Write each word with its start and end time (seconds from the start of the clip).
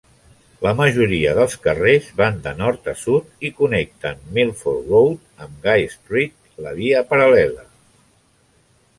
La 0.65 0.69
majoria 0.77 1.33
dels 1.39 1.55
carrers 1.65 2.05
van 2.21 2.37
de 2.47 2.53
nord 2.61 2.87
a 2.93 2.95
sud 3.01 3.43
i 3.49 3.51
connecten 3.59 4.23
Milford 4.37 4.87
Road 4.93 5.45
amb 5.45 5.59
Guy 5.67 5.85
Street, 5.97 6.33
la 6.67 6.73
via 6.79 7.03
paral·lela. 7.13 7.67